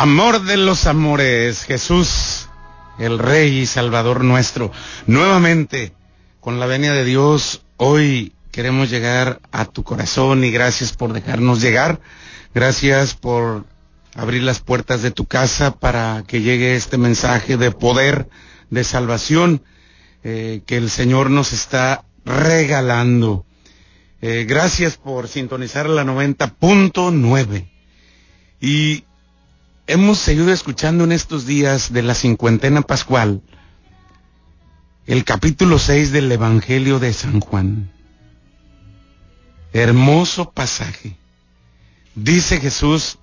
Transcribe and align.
Amor 0.00 0.44
de 0.44 0.56
los 0.56 0.86
amores, 0.86 1.64
Jesús, 1.64 2.48
el 3.00 3.18
Rey 3.18 3.62
y 3.62 3.66
Salvador 3.66 4.22
nuestro. 4.22 4.70
Nuevamente, 5.08 5.92
con 6.38 6.60
la 6.60 6.66
venia 6.66 6.92
de 6.92 7.04
Dios, 7.04 7.62
hoy 7.78 8.32
queremos 8.52 8.90
llegar 8.90 9.40
a 9.50 9.64
tu 9.64 9.82
corazón 9.82 10.44
y 10.44 10.52
gracias 10.52 10.92
por 10.92 11.12
dejarnos 11.12 11.60
llegar. 11.60 12.00
Gracias 12.54 13.14
por 13.14 13.66
abrir 14.14 14.44
las 14.44 14.60
puertas 14.60 15.02
de 15.02 15.10
tu 15.10 15.24
casa 15.24 15.72
para 15.72 16.22
que 16.28 16.42
llegue 16.42 16.76
este 16.76 16.96
mensaje 16.96 17.56
de 17.56 17.72
poder, 17.72 18.28
de 18.70 18.84
salvación, 18.84 19.64
eh, 20.22 20.60
que 20.64 20.76
el 20.76 20.90
Señor 20.90 21.28
nos 21.28 21.52
está 21.52 22.04
regalando. 22.24 23.46
Eh, 24.22 24.46
gracias 24.48 24.96
por 24.96 25.26
sintonizar 25.26 25.88
la 25.88 26.04
90.9. 26.04 27.68
Y 28.60 29.04
hemos 29.88 30.18
seguido 30.18 30.52
escuchando 30.52 31.04
en 31.04 31.12
estos 31.12 31.46
días 31.46 31.94
de 31.94 32.02
la 32.02 32.14
cincuentena 32.14 32.82
pascual 32.82 33.40
el 35.06 35.24
capítulo 35.24 35.78
6 35.78 36.12
del 36.12 36.30
Evangelio 36.30 36.98
de 36.98 37.14
San 37.14 37.40
Juan. 37.40 37.90
Hermoso 39.72 40.50
pasaje. 40.50 41.16
Dice 42.14 42.60
Jesús, 42.60 43.18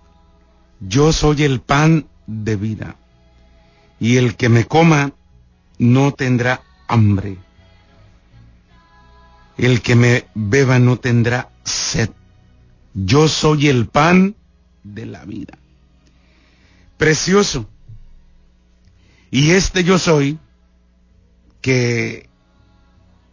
yo 0.79 1.13
soy 1.13 1.43
el 1.43 1.61
pan 1.61 2.07
de 2.25 2.55
vida, 2.55 2.95
y 3.99 4.17
el 4.17 4.35
que 4.35 4.49
me 4.49 4.65
coma 4.65 5.13
no 5.77 6.13
tendrá 6.13 6.63
hambre. 6.87 7.37
El 9.59 9.81
que 9.81 9.95
me 9.95 10.25
beba 10.33 10.79
no 10.79 10.97
tendrá 10.97 11.51
sed. 11.63 12.09
Yo 12.95 13.27
soy 13.27 13.67
el 13.67 13.85
pan 13.85 14.35
de 14.83 15.05
la 15.05 15.23
vida 15.25 15.59
precioso. 16.97 17.69
Y 19.31 19.51
este 19.51 19.83
yo 19.83 19.99
soy, 19.99 20.39
que 21.61 22.29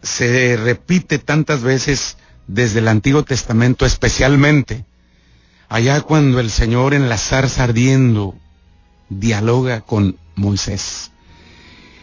se 0.02 0.56
repite 0.56 1.18
tantas 1.18 1.62
veces 1.62 2.16
desde 2.46 2.80
el 2.80 2.88
Antiguo 2.88 3.24
Testamento, 3.24 3.86
especialmente 3.86 4.84
allá 5.68 6.00
cuando 6.02 6.40
el 6.40 6.50
Señor 6.50 6.92
en 6.92 7.08
la 7.08 7.16
zarza 7.16 7.64
ardiendo 7.64 8.34
dialoga 9.08 9.80
con 9.82 10.18
Moisés. 10.34 11.12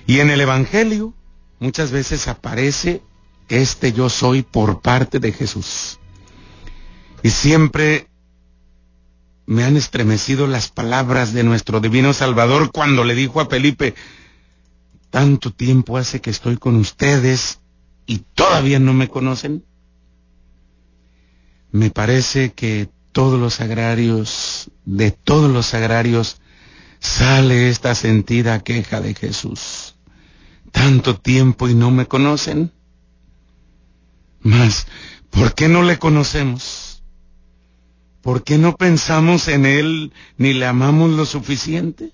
Y 0.07 0.21
en 0.21 0.31
el 0.31 0.41
Evangelio 0.41 1.13
muchas 1.59 1.91
veces 1.91 2.27
aparece 2.27 3.03
este 3.47 3.91
yo 3.91 4.09
soy 4.09 4.43
por 4.43 4.81
parte 4.81 5.19
de 5.19 5.31
Jesús. 5.31 5.99
Y 7.21 7.29
siempre 7.29 8.07
me 9.49 9.63
han 9.63 9.77
estremecido 9.77 10.45
las 10.45 10.69
palabras 10.69 11.33
de 11.33 11.43
nuestro 11.43 11.79
divino 11.79 12.13
Salvador 12.13 12.71
cuando 12.71 13.03
le 13.03 13.15
dijo 13.15 13.41
a 13.41 13.47
Felipe, 13.47 13.95
tanto 15.09 15.51
tiempo 15.51 15.97
hace 15.97 16.21
que 16.21 16.29
estoy 16.29 16.57
con 16.57 16.75
ustedes 16.75 17.57
y 18.05 18.19
todavía 18.35 18.77
no 18.77 18.93
me 18.93 19.07
conocen. 19.07 19.65
Me 21.71 21.89
parece 21.89 22.53
que 22.53 22.89
todos 23.11 23.39
los 23.39 23.59
agrarios, 23.59 24.69
de 24.85 25.09
todos 25.09 25.49
los 25.49 25.73
agrarios, 25.73 26.39
sale 26.99 27.69
esta 27.69 27.95
sentida 27.95 28.59
queja 28.59 29.01
de 29.01 29.15
Jesús. 29.15 29.95
Tanto 30.71 31.19
tiempo 31.19 31.67
y 31.67 31.73
no 31.73 31.89
me 31.89 32.05
conocen. 32.05 32.71
Mas, 34.41 34.85
¿por 35.31 35.55
qué 35.55 35.67
no 35.67 35.81
le 35.81 35.97
conocemos? 35.97 36.88
¿Por 38.21 38.43
qué 38.43 38.57
no 38.57 38.75
pensamos 38.75 39.47
en 39.47 39.65
Él 39.65 40.13
ni 40.37 40.53
le 40.53 40.65
amamos 40.65 41.11
lo 41.11 41.25
suficiente? 41.25 42.11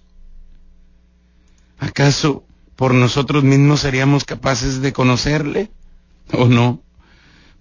¿Acaso 1.79 2.43
por 2.75 2.93
nosotros 2.93 3.43
mismos 3.43 3.81
seríamos 3.81 4.23
capaces 4.23 4.81
de 4.81 4.93
conocerle? 4.93 5.71
¿O 6.31 6.47
no? 6.47 6.81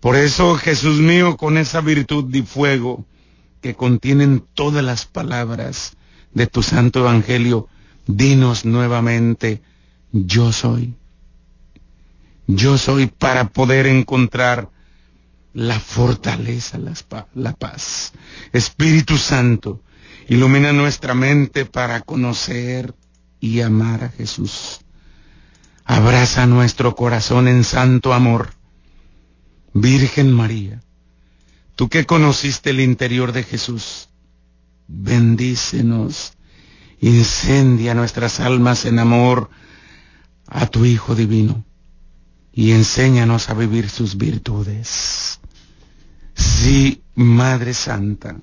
Por 0.00 0.16
eso, 0.16 0.56
Jesús 0.56 0.98
mío, 0.98 1.36
con 1.36 1.56
esa 1.56 1.80
virtud 1.80 2.24
de 2.24 2.42
fuego 2.42 3.06
que 3.62 3.74
contienen 3.74 4.44
todas 4.52 4.84
las 4.84 5.06
palabras 5.06 5.96
de 6.34 6.46
tu 6.46 6.62
santo 6.62 7.00
evangelio, 7.00 7.68
dinos 8.06 8.66
nuevamente, 8.66 9.62
yo 10.12 10.52
soy. 10.52 10.94
Yo 12.46 12.76
soy 12.76 13.06
para 13.06 13.48
poder 13.48 13.86
encontrar 13.86 14.68
la 15.54 15.78
fortaleza, 15.78 16.78
la 17.34 17.52
paz. 17.52 18.12
Espíritu 18.52 19.16
Santo, 19.16 19.82
ilumina 20.28 20.72
nuestra 20.72 21.14
mente 21.14 21.64
para 21.64 22.00
conocer 22.00 22.94
y 23.40 23.60
amar 23.60 24.04
a 24.04 24.08
Jesús. 24.10 24.80
Abraza 25.84 26.46
nuestro 26.46 26.94
corazón 26.94 27.46
en 27.46 27.62
santo 27.62 28.12
amor. 28.12 28.54
Virgen 29.72 30.32
María, 30.32 30.82
tú 31.76 31.88
que 31.88 32.04
conociste 32.04 32.70
el 32.70 32.80
interior 32.80 33.32
de 33.32 33.42
Jesús, 33.42 34.08
bendícenos, 34.86 36.34
incendia 37.00 37.94
nuestras 37.94 38.40
almas 38.40 38.86
en 38.86 38.98
amor 38.98 39.50
a 40.46 40.66
tu 40.66 40.84
Hijo 40.84 41.14
Divino 41.14 41.64
y 42.52 42.72
enséñanos 42.72 43.50
a 43.50 43.54
vivir 43.54 43.90
sus 43.90 44.16
virtudes. 44.16 45.40
Sí, 46.34 47.02
Madre 47.14 47.74
Santa, 47.74 48.36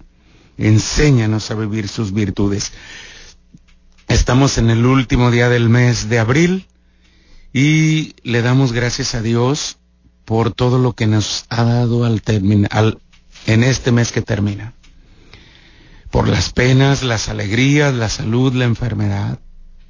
enséñanos 0.57 1.51
a 1.51 1.55
vivir 1.55 1.87
sus 1.87 2.13
virtudes. 2.13 2.71
Estamos 4.07 4.57
en 4.57 4.69
el 4.69 4.85
último 4.85 5.31
día 5.31 5.49
del 5.49 5.69
mes 5.69 6.09
de 6.09 6.19
abril 6.19 6.67
y 7.53 8.15
le 8.23 8.41
damos 8.41 8.71
gracias 8.71 9.15
a 9.15 9.21
Dios 9.21 9.77
por 10.25 10.53
todo 10.53 10.79
lo 10.79 10.93
que 10.93 11.07
nos 11.07 11.45
ha 11.49 11.63
dado 11.63 12.05
al 12.05 12.21
en 13.47 13.63
este 13.63 13.91
mes 13.91 14.11
que 14.11 14.21
termina. 14.21 14.73
Por 16.09 16.27
las 16.27 16.51
penas, 16.51 17.03
las 17.03 17.29
alegrías, 17.29 17.93
la 17.93 18.09
salud, 18.09 18.53
la 18.53 18.65
enfermedad, 18.65 19.39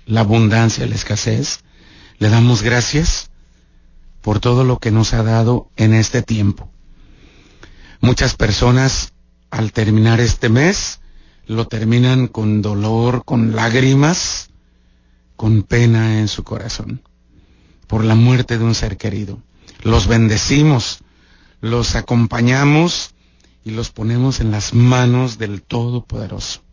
la 0.06 0.22
abundancia, 0.22 0.85
la 0.85 0.95
escasez. 0.95 1.59
Le 2.19 2.29
damos 2.29 2.61
gracias 2.61 3.31
por 4.22 4.40
todo 4.40 4.63
lo 4.63 4.78
que 4.78 4.91
nos 4.91 5.13
ha 5.13 5.23
dado 5.23 5.69
en 5.78 5.94
este 5.94 6.22
tiempo. 6.22 6.72
Muchas 8.03 8.34
personas 8.34 9.13
al 9.51 9.73
terminar 9.73 10.19
este 10.19 10.50
mes 10.50 11.01
lo 11.45 11.67
terminan 11.67 12.28
con 12.28 12.63
dolor, 12.63 13.23
con 13.25 13.56
lágrimas, 13.56 14.50
con 15.35 15.62
pena 15.62 16.17
en 16.19 16.28
su 16.28 16.44
corazón 16.44 17.03
por 17.85 18.03
la 18.03 18.16
muerte 18.16 18.57
de 18.57 18.63
un 18.63 18.73
ser 18.73 18.97
querido. 18.97 19.40
Los 19.84 20.07
bendecimos, 20.07 21.03
los 21.59 21.95
acompañamos 21.95 23.13
y 23.63 23.69
los 23.69 23.91
ponemos 23.91 24.40
en 24.40 24.50
las 24.50 24.73
manos 24.73 25.38
del 25.38 25.61
Todopoderoso. 25.61 26.63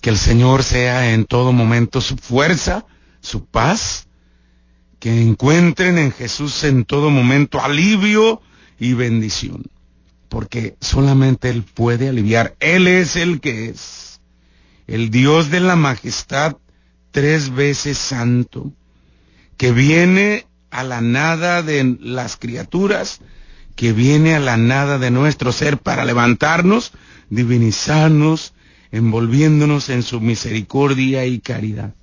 Que 0.00 0.10
el 0.10 0.18
Señor 0.18 0.62
sea 0.62 1.12
en 1.12 1.24
todo 1.24 1.52
momento 1.52 2.00
su 2.00 2.16
fuerza, 2.16 2.86
su 3.20 3.46
paz, 3.46 4.06
que 5.00 5.22
encuentren 5.22 5.98
en 5.98 6.12
Jesús 6.12 6.62
en 6.62 6.84
todo 6.84 7.10
momento 7.10 7.60
alivio 7.60 8.40
y 8.78 8.92
bendición 8.92 9.64
porque 10.28 10.76
solamente 10.80 11.50
Él 11.50 11.62
puede 11.62 12.08
aliviar. 12.08 12.54
Él 12.60 12.86
es 12.86 13.16
el 13.16 13.40
que 13.40 13.70
es, 13.70 14.20
el 14.86 15.10
Dios 15.10 15.50
de 15.50 15.60
la 15.60 15.76
majestad, 15.76 16.56
tres 17.10 17.50
veces 17.54 17.98
santo, 17.98 18.72
que 19.56 19.72
viene 19.72 20.46
a 20.70 20.84
la 20.84 21.00
nada 21.00 21.62
de 21.62 21.96
las 22.00 22.36
criaturas, 22.36 23.20
que 23.74 23.92
viene 23.92 24.34
a 24.34 24.40
la 24.40 24.56
nada 24.56 24.98
de 24.98 25.10
nuestro 25.10 25.52
ser 25.52 25.78
para 25.78 26.04
levantarnos, 26.04 26.92
divinizarnos, 27.30 28.54
envolviéndonos 28.90 29.88
en 29.88 30.02
su 30.02 30.20
misericordia 30.20 31.26
y 31.26 31.38
caridad. 31.38 31.94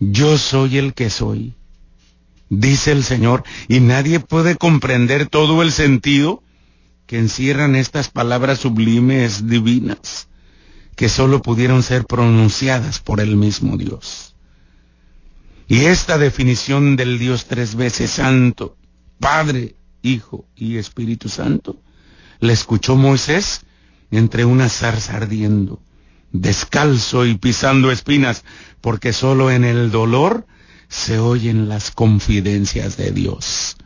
Yo 0.00 0.38
soy 0.38 0.78
el 0.78 0.94
que 0.94 1.10
soy 1.10 1.57
dice 2.50 2.92
el 2.92 3.04
Señor, 3.04 3.44
y 3.68 3.80
nadie 3.80 4.20
puede 4.20 4.56
comprender 4.56 5.26
todo 5.28 5.62
el 5.62 5.72
sentido 5.72 6.42
que 7.06 7.18
encierran 7.18 7.74
estas 7.74 8.10
palabras 8.10 8.58
sublimes 8.58 9.48
divinas, 9.48 10.28
que 10.96 11.08
sólo 11.08 11.42
pudieron 11.42 11.82
ser 11.82 12.04
pronunciadas 12.04 12.98
por 13.00 13.20
el 13.20 13.36
mismo 13.36 13.76
Dios. 13.76 14.34
Y 15.66 15.84
esta 15.84 16.18
definición 16.18 16.96
del 16.96 17.18
Dios 17.18 17.46
tres 17.46 17.74
veces 17.74 18.10
santo, 18.10 18.76
Padre, 19.20 19.74
Hijo 20.02 20.46
y 20.56 20.76
Espíritu 20.76 21.28
Santo, 21.28 21.80
la 22.40 22.52
escuchó 22.52 22.96
Moisés 22.96 23.62
entre 24.10 24.44
una 24.44 24.68
zarza 24.68 25.16
ardiendo, 25.16 25.82
descalzo 26.32 27.26
y 27.26 27.36
pisando 27.36 27.90
espinas, 27.90 28.44
porque 28.80 29.12
sólo 29.12 29.50
en 29.50 29.64
el 29.64 29.90
dolor 29.90 30.46
se 30.88 31.18
oyen 31.18 31.68
las 31.68 31.90
confidencias 31.90 32.96
de 32.96 33.12
Dios. 33.12 33.76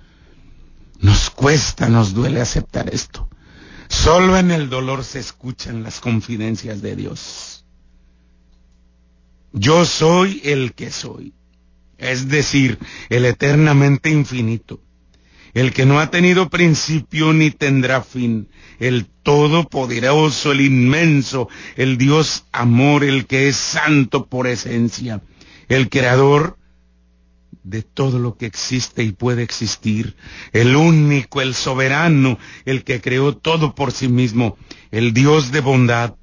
Nos 1.00 1.30
cuesta, 1.30 1.88
nos 1.88 2.14
duele 2.14 2.40
aceptar 2.40 2.92
esto. 2.94 3.28
Solo 3.88 4.38
en 4.38 4.50
el 4.50 4.70
dolor 4.70 5.04
se 5.04 5.18
escuchan 5.18 5.82
las 5.82 6.00
confidencias 6.00 6.80
de 6.80 6.96
Dios. 6.96 7.64
Yo 9.52 9.84
soy 9.84 10.40
el 10.44 10.72
que 10.72 10.90
soy, 10.90 11.34
es 11.98 12.28
decir, 12.28 12.78
el 13.10 13.26
eternamente 13.26 14.08
infinito, 14.08 14.80
el 15.52 15.74
que 15.74 15.84
no 15.84 16.00
ha 16.00 16.10
tenido 16.10 16.48
principio 16.48 17.34
ni 17.34 17.50
tendrá 17.50 18.02
fin, 18.02 18.48
el 18.78 19.04
todopoderoso, 19.22 20.52
el 20.52 20.62
inmenso, 20.62 21.48
el 21.76 21.98
Dios 21.98 22.46
amor, 22.50 23.04
el 23.04 23.26
que 23.26 23.48
es 23.48 23.56
santo 23.56 24.26
por 24.26 24.46
esencia, 24.46 25.20
el 25.68 25.90
creador 25.90 26.56
de 27.64 27.82
todo 27.82 28.18
lo 28.18 28.36
que 28.36 28.46
existe 28.46 29.02
y 29.02 29.12
puede 29.12 29.42
existir, 29.42 30.16
el 30.52 30.74
único, 30.74 31.40
el 31.40 31.54
soberano, 31.54 32.38
el 32.64 32.84
que 32.84 33.00
creó 33.00 33.36
todo 33.36 33.74
por 33.74 33.92
sí 33.92 34.08
mismo, 34.08 34.56
el 34.90 35.12
Dios 35.12 35.52
de 35.52 35.60
bondad, 35.60 36.14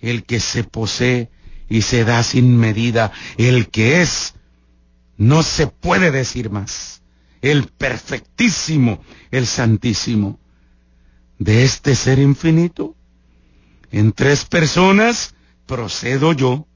el 0.00 0.24
que 0.24 0.40
se 0.40 0.64
posee 0.64 1.30
y 1.68 1.82
se 1.82 2.04
da 2.04 2.22
sin 2.22 2.56
medida, 2.56 3.12
el 3.36 3.68
que 3.68 4.02
es, 4.02 4.34
no 5.16 5.42
se 5.42 5.66
puede 5.68 6.10
decir 6.10 6.50
más, 6.50 7.02
el 7.42 7.68
perfectísimo, 7.68 9.02
el 9.30 9.46
santísimo. 9.46 10.40
De 11.38 11.64
este 11.64 11.94
ser 11.94 12.18
infinito, 12.18 12.96
en 13.90 14.12
tres 14.12 14.44
personas 14.44 15.34
procedo 15.66 16.32
yo, 16.32 16.66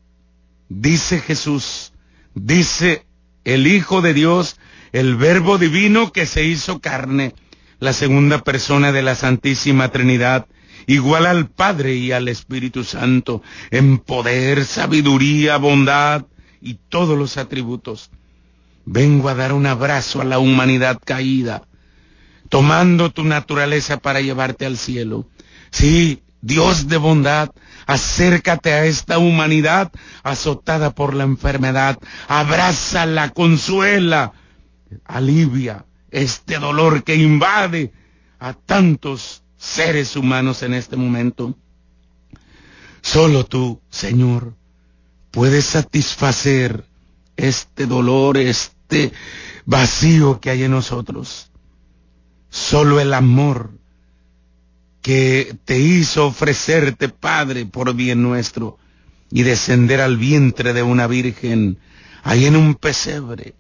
dice 0.69 1.20
Jesús, 1.20 1.93
dice 2.34 3.05
el 3.44 3.67
Hijo 3.67 4.02
de 4.02 4.14
Dios, 4.14 4.56
el 4.93 5.17
Verbo 5.17 5.58
Divino 5.58 6.12
que 6.12 6.26
se 6.26 6.44
hizo 6.44 6.81
carne, 6.81 7.35
la 7.79 7.93
segunda 7.93 8.43
persona 8.43 8.93
de 8.93 9.02
la 9.02 9.14
Santísima 9.14 9.91
Trinidad, 9.91 10.46
igual 10.87 11.26
al 11.26 11.49
Padre 11.49 11.94
y 11.94 12.12
al 12.12 12.29
Espíritu 12.29 12.85
Santo, 12.85 13.43
en 13.70 13.99
poder, 13.99 14.64
sabiduría, 14.64 15.56
bondad 15.56 16.26
y 16.61 16.75
todos 16.88 17.19
los 17.19 17.37
atributos. 17.37 18.11
Vengo 18.87 19.29
a 19.29 19.35
dar 19.35 19.52
un 19.52 19.67
abrazo 19.67 20.20
a 20.20 20.25
la 20.25 20.38
humanidad 20.38 20.99
caída, 21.05 21.62
tomando 22.49 23.11
tu 23.11 23.25
naturaleza 23.25 23.99
para 23.99 24.20
llevarte 24.20 24.67
al 24.67 24.76
cielo. 24.76 25.26
Sí, 25.70 26.23
Dios 26.44 26.88
de 26.88 26.99
bondad, 26.99 27.50
acércate 27.87 28.75
a 28.75 28.85
esta 28.85 29.17
humanidad 29.17 29.91
azotada 30.23 30.94
por 30.94 31.14
la 31.14 31.25
enfermedad, 31.25 31.99
abrázala, 32.29 33.31
consuela, 33.31 34.35
alivia 35.06 35.87
este 36.11 36.58
dolor 36.58 37.02
que 37.02 37.17
invade 37.17 37.93
a 38.38 38.52
tantos 38.52 39.43
seres 39.56 40.17
humanos 40.17 40.62
en 40.62 40.75
este 40.75 40.96
momento. 40.96 41.56
Solo 43.00 43.46
tú, 43.46 43.81
Señor, 43.88 44.55
puedes 45.31 45.64
satisfacer 45.64 46.85
este 47.38 47.87
dolor, 47.87 48.37
este 48.37 49.12
vacío 49.64 50.41
que 50.41 50.50
hay 50.50 50.64
en 50.64 50.73
nosotros. 50.73 51.50
Solo 52.50 53.00
el 53.00 53.14
amor 53.14 53.70
que 55.05 55.55
te 55.67 55.79
hizo 55.79 56.29
ofrecerte, 56.29 57.11
Padre, 57.11 57.67
por 57.67 57.95
bien 57.95 58.23
nuestro, 58.23 58.79
y 59.31 59.43
descender 59.43 60.01
al 60.01 60.17
vientre 60.17 60.73
de 60.73 60.83
una 60.83 61.06
virgen, 61.06 61.77
ahí 62.23 62.47
en 62.47 62.56
un 62.56 62.75
pesebre, 62.75 63.55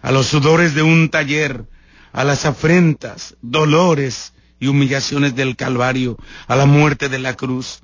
a 0.00 0.12
los 0.12 0.28
sudores 0.28 0.72
de 0.72 0.80
un 0.80 1.10
taller, 1.10 1.66
a 2.10 2.24
las 2.24 2.46
afrentas, 2.46 3.36
dolores, 3.42 4.32
y 4.60 4.68
humillaciones 4.68 5.36
del 5.36 5.56
Calvario, 5.56 6.16
a 6.46 6.56
la 6.56 6.64
muerte 6.64 7.10
de 7.10 7.18
la 7.18 7.36
cruz, 7.36 7.80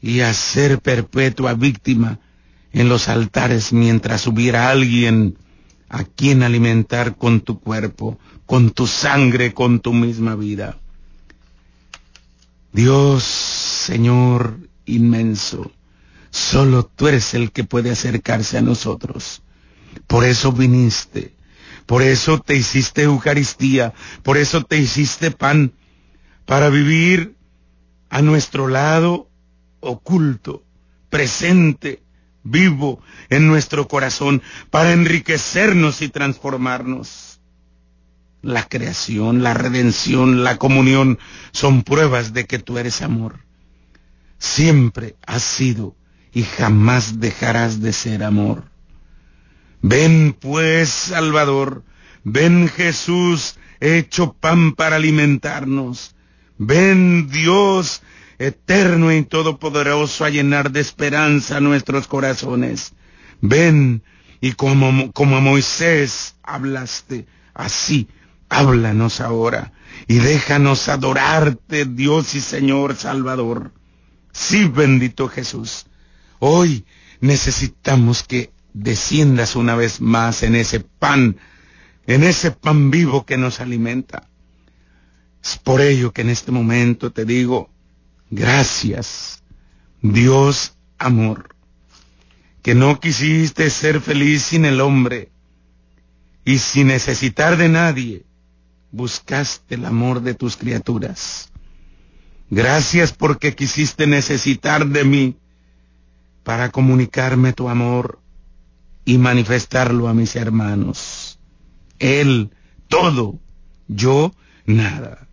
y 0.00 0.20
a 0.20 0.32
ser 0.32 0.78
perpetua 0.78 1.52
víctima 1.52 2.20
en 2.72 2.88
los 2.88 3.10
altares 3.10 3.74
mientras 3.74 4.26
hubiera 4.26 4.70
alguien 4.70 5.36
a 5.90 6.04
quien 6.04 6.42
alimentar 6.42 7.16
con 7.16 7.42
tu 7.42 7.60
cuerpo, 7.60 8.18
con 8.46 8.70
tu 8.70 8.86
sangre, 8.86 9.52
con 9.52 9.80
tu 9.80 9.92
misma 9.92 10.36
vida. 10.36 10.78
Dios, 12.74 13.22
Señor 13.22 14.58
inmenso, 14.84 15.70
solo 16.30 16.84
tú 16.84 17.06
eres 17.06 17.32
el 17.34 17.52
que 17.52 17.62
puede 17.62 17.92
acercarse 17.92 18.58
a 18.58 18.62
nosotros. 18.62 19.44
Por 20.08 20.24
eso 20.24 20.50
viniste, 20.50 21.36
por 21.86 22.02
eso 22.02 22.40
te 22.40 22.56
hiciste 22.56 23.02
Eucaristía, 23.02 23.94
por 24.24 24.36
eso 24.38 24.64
te 24.64 24.76
hiciste 24.76 25.30
pan, 25.30 25.72
para 26.46 26.68
vivir 26.68 27.36
a 28.10 28.22
nuestro 28.22 28.66
lado 28.66 29.30
oculto, 29.78 30.64
presente, 31.10 32.02
vivo 32.42 33.00
en 33.30 33.46
nuestro 33.46 33.86
corazón, 33.86 34.42
para 34.70 34.90
enriquecernos 34.90 36.02
y 36.02 36.08
transformarnos. 36.08 37.33
La 38.44 38.68
creación, 38.68 39.42
la 39.42 39.54
redención, 39.54 40.44
la 40.44 40.58
comunión 40.58 41.18
son 41.50 41.82
pruebas 41.82 42.34
de 42.34 42.44
que 42.44 42.58
tú 42.58 42.76
eres 42.76 43.00
amor. 43.00 43.40
Siempre 44.38 45.16
has 45.26 45.42
sido 45.42 45.96
y 46.30 46.42
jamás 46.42 47.20
dejarás 47.20 47.80
de 47.80 47.94
ser 47.94 48.22
amor. 48.22 48.64
Ven 49.80 50.36
pues, 50.38 50.90
Salvador, 50.90 51.84
ven 52.22 52.68
Jesús, 52.68 53.56
hecho 53.80 54.34
pan 54.34 54.74
para 54.74 54.96
alimentarnos. 54.96 56.14
Ven 56.58 57.30
Dios 57.30 58.02
eterno 58.38 59.10
y 59.10 59.22
todopoderoso 59.22 60.26
a 60.26 60.30
llenar 60.30 60.70
de 60.70 60.80
esperanza 60.80 61.60
nuestros 61.60 62.08
corazones. 62.08 62.92
Ven 63.40 64.02
y 64.42 64.52
como, 64.52 65.12
como 65.12 65.38
a 65.38 65.40
Moisés 65.40 66.34
hablaste, 66.42 67.26
así 67.54 68.06
háblanos 68.48 69.20
ahora 69.20 69.72
y 70.06 70.18
déjanos 70.18 70.88
adorarte, 70.88 71.84
Dios 71.86 72.34
y 72.34 72.40
Señor 72.40 72.96
Salvador. 72.96 73.72
Sí, 74.32 74.64
bendito 74.64 75.28
Jesús. 75.28 75.86
Hoy 76.38 76.84
necesitamos 77.20 78.22
que 78.22 78.52
desciendas 78.72 79.56
una 79.56 79.76
vez 79.76 80.00
más 80.00 80.42
en 80.42 80.56
ese 80.56 80.80
pan, 80.80 81.36
en 82.06 82.24
ese 82.24 82.50
pan 82.50 82.90
vivo 82.90 83.24
que 83.24 83.38
nos 83.38 83.60
alimenta. 83.60 84.28
Es 85.42 85.58
por 85.58 85.80
ello 85.80 86.12
que 86.12 86.22
en 86.22 86.30
este 86.30 86.52
momento 86.52 87.12
te 87.12 87.24
digo, 87.24 87.70
gracias, 88.30 89.42
Dios 90.02 90.76
amor, 90.98 91.54
que 92.62 92.74
no 92.74 92.98
quisiste 92.98 93.70
ser 93.70 94.00
feliz 94.00 94.42
sin 94.42 94.64
el 94.64 94.80
hombre 94.80 95.30
y 96.44 96.58
sin 96.58 96.88
necesitar 96.88 97.56
de 97.56 97.68
nadie, 97.68 98.24
buscaste 98.94 99.74
el 99.74 99.86
amor 99.86 100.22
de 100.22 100.34
tus 100.34 100.56
criaturas. 100.56 101.50
Gracias 102.48 103.12
porque 103.12 103.56
quisiste 103.56 104.06
necesitar 104.06 104.86
de 104.86 105.04
mí 105.04 105.36
para 106.44 106.70
comunicarme 106.70 107.52
tu 107.52 107.68
amor 107.68 108.20
y 109.04 109.18
manifestarlo 109.18 110.06
a 110.06 110.14
mis 110.14 110.36
hermanos. 110.36 111.40
Él, 111.98 112.50
todo, 112.86 113.40
yo, 113.88 114.32
nada. 114.64 115.26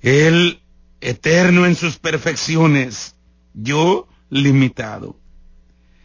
Él 0.00 0.62
eterno 1.00 1.66
en 1.66 1.74
sus 1.74 1.98
perfecciones, 1.98 3.16
yo 3.54 4.06
limitado. 4.28 5.18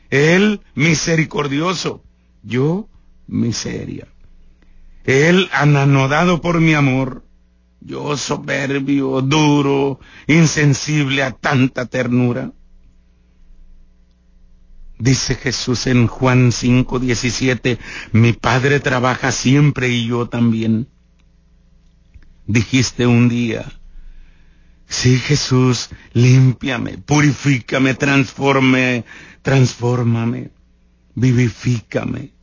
Él 0.10 0.62
misericordioso, 0.74 2.04
yo 2.42 2.90
miseria. 3.28 4.08
Él 5.06 5.50
ananodado 5.54 6.42
por 6.42 6.60
mi 6.60 6.74
amor, 6.74 7.26
yo 7.80 8.18
soberbio, 8.18 9.22
duro, 9.22 10.00
insensible 10.28 11.24
a 11.24 11.32
tanta 11.32 11.86
ternura. 11.86 12.52
Dice 14.98 15.36
Jesús 15.36 15.88
en 15.88 16.08
Juan 16.08 16.52
5, 16.52 17.00
17, 17.00 17.78
mi 18.14 18.34
Padre 18.34 18.80
trabaja 18.80 19.32
siempre 19.32 19.90
y 19.90 20.08
yo 20.08 20.28
también. 20.28 20.88
Dijiste 22.48 23.06
un 23.06 23.30
día, 23.30 23.66
Sí, 24.88 25.18
Jesús, 25.18 25.90
límpiame, 26.14 26.98
purifícame, 27.00 27.96
transforme, 27.96 29.04
transfórmame, 29.42 30.52
vivifícame. 31.16 32.34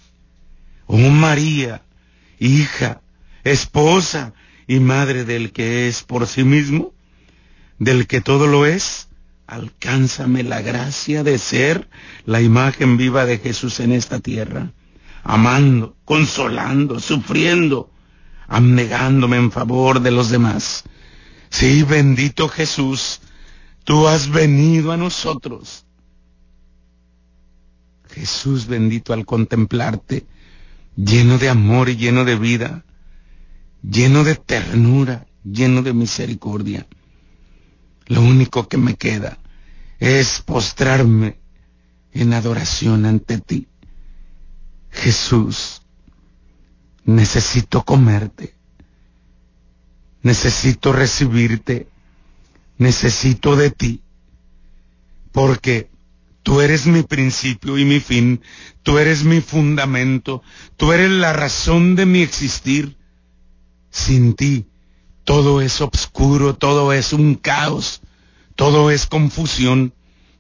Oh 0.86 0.98
María, 0.98 1.82
hija, 2.46 3.00
esposa 3.44 4.34
y 4.66 4.80
madre 4.80 5.24
del 5.24 5.52
que 5.52 5.88
es 5.88 6.02
por 6.02 6.26
sí 6.26 6.44
mismo, 6.44 6.92
del 7.78 8.06
que 8.06 8.20
todo 8.20 8.46
lo 8.46 8.66
es, 8.66 9.08
alcánzame 9.46 10.42
la 10.42 10.62
gracia 10.62 11.24
de 11.24 11.38
ser 11.38 11.88
la 12.24 12.40
imagen 12.40 12.96
viva 12.96 13.26
de 13.26 13.38
Jesús 13.38 13.80
en 13.80 13.92
esta 13.92 14.20
tierra, 14.20 14.72
amando, 15.22 15.96
consolando, 16.04 17.00
sufriendo, 17.00 17.90
abnegándome 18.46 19.36
en 19.36 19.50
favor 19.50 20.00
de 20.00 20.10
los 20.10 20.30
demás 20.30 20.84
Sí, 21.52 21.82
bendito 21.82 22.48
Jesús, 22.48 23.20
tú 23.84 24.08
has 24.08 24.30
venido 24.30 24.90
a 24.90 24.96
nosotros. 24.96 25.84
Jesús 28.08 28.66
bendito 28.66 29.12
al 29.12 29.26
contemplarte, 29.26 30.26
lleno 30.96 31.38
de 31.38 31.48
amor 31.48 31.88
y 31.88 31.96
lleno 31.96 32.24
de 32.24 32.36
vida, 32.36 32.84
lleno 33.82 34.24
de 34.24 34.34
ternura, 34.34 35.26
lleno 35.44 35.82
de 35.82 35.92
misericordia. 35.92 36.86
Lo 38.06 38.22
único 38.22 38.68
que 38.68 38.76
me 38.76 38.94
queda 38.96 39.38
es 39.98 40.40
postrarme 40.40 41.38
en 42.12 42.32
adoración 42.32 43.06
ante 43.06 43.38
ti. 43.38 43.68
Jesús, 44.90 45.82
necesito 47.04 47.82
comerte, 47.84 48.54
necesito 50.22 50.92
recibirte, 50.92 51.88
necesito 52.78 53.56
de 53.56 53.70
ti, 53.70 54.02
porque 55.32 55.91
tú 56.42 56.60
eres 56.60 56.86
mi 56.86 57.02
principio 57.02 57.78
y 57.78 57.84
mi 57.84 58.00
fin, 58.00 58.42
tú 58.82 58.98
eres 58.98 59.24
mi 59.24 59.40
fundamento, 59.40 60.42
tú 60.76 60.92
eres 60.92 61.10
la 61.10 61.32
razón 61.32 61.96
de 61.96 62.06
mi 62.06 62.22
existir. 62.22 62.96
Sin 63.90 64.34
ti, 64.34 64.66
todo 65.24 65.60
es 65.60 65.80
obscuro, 65.80 66.54
todo 66.54 66.92
es 66.92 67.12
un 67.12 67.34
caos, 67.34 68.00
todo 68.56 68.90
es 68.90 69.06
confusión. 69.06 69.92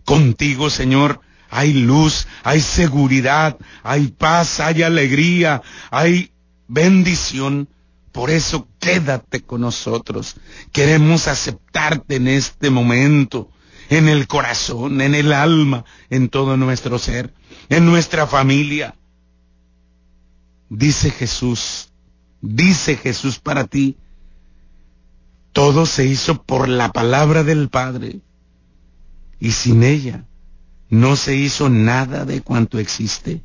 Contigo, 0.04 0.70
Señor, 0.70 1.20
hay 1.50 1.74
luz, 1.74 2.26
hay 2.42 2.60
seguridad, 2.60 3.58
hay 3.82 4.08
paz, 4.08 4.58
hay 4.58 4.82
alegría, 4.82 5.62
hay 5.90 6.32
bendición. 6.66 7.68
Por 8.10 8.30
eso 8.30 8.66
quédate 8.80 9.42
con 9.42 9.60
nosotros. 9.60 10.36
Queremos 10.72 11.28
aceptarte 11.28 12.16
en 12.16 12.28
este 12.28 12.70
momento, 12.70 13.50
en 13.92 14.08
el 14.08 14.26
corazón, 14.26 15.02
en 15.02 15.14
el 15.14 15.34
alma, 15.34 15.84
en 16.08 16.30
todo 16.30 16.56
nuestro 16.56 16.98
ser, 16.98 17.34
en 17.68 17.84
nuestra 17.84 18.26
familia. 18.26 18.94
Dice 20.70 21.10
Jesús, 21.10 21.92
dice 22.40 22.96
Jesús 22.96 23.38
para 23.38 23.66
ti, 23.66 23.98
todo 25.52 25.84
se 25.84 26.06
hizo 26.06 26.42
por 26.42 26.70
la 26.70 26.90
palabra 26.90 27.44
del 27.44 27.68
Padre 27.68 28.20
y 29.38 29.52
sin 29.52 29.82
ella 29.82 30.24
no 30.88 31.14
se 31.14 31.36
hizo 31.36 31.68
nada 31.68 32.24
de 32.24 32.40
cuanto 32.40 32.78
existe. 32.78 33.42